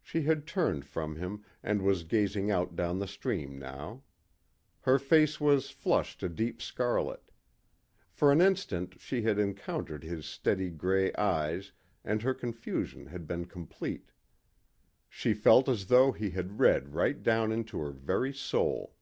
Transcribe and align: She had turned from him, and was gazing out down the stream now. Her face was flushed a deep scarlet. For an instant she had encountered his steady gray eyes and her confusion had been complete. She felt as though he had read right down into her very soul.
She 0.00 0.22
had 0.22 0.46
turned 0.46 0.86
from 0.86 1.16
him, 1.16 1.44
and 1.62 1.82
was 1.82 2.04
gazing 2.04 2.50
out 2.50 2.74
down 2.74 2.98
the 2.98 3.06
stream 3.06 3.58
now. 3.58 4.04
Her 4.80 4.98
face 4.98 5.38
was 5.38 5.68
flushed 5.68 6.22
a 6.22 6.30
deep 6.30 6.62
scarlet. 6.62 7.30
For 8.10 8.32
an 8.32 8.40
instant 8.40 8.98
she 8.98 9.20
had 9.20 9.38
encountered 9.38 10.02
his 10.02 10.24
steady 10.24 10.70
gray 10.70 11.12
eyes 11.12 11.72
and 12.06 12.22
her 12.22 12.32
confusion 12.32 13.08
had 13.08 13.26
been 13.26 13.44
complete. 13.44 14.12
She 15.10 15.34
felt 15.34 15.68
as 15.68 15.88
though 15.88 16.10
he 16.12 16.30
had 16.30 16.58
read 16.58 16.94
right 16.94 17.22
down 17.22 17.52
into 17.52 17.80
her 17.80 17.90
very 17.92 18.32
soul. 18.32 18.94